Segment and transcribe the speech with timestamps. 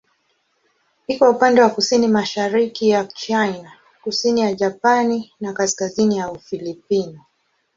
[1.07, 3.71] Iko upande wa kusini-mashariki ya China,
[4.03, 7.25] kusini ya Japani na kaskazini ya Ufilipino.